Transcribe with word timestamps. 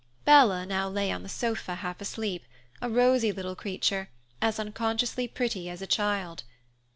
Bella 0.25 0.65
now 0.65 0.89
lay 0.89 1.11
on 1.11 1.21
the 1.21 1.29
sofa, 1.29 1.75
half 1.75 2.01
asleep, 2.01 2.45
a 2.81 2.89
rosy 2.89 3.31
little 3.31 3.55
creature, 3.55 4.09
as 4.41 4.59
unconsciously 4.59 5.27
pretty 5.27 5.69
as 5.69 5.79
a 5.83 5.85
child. 5.85 6.41